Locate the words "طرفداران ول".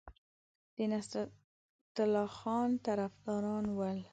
2.85-3.99